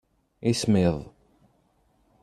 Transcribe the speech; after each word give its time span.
Ismiḍ. 0.51 0.97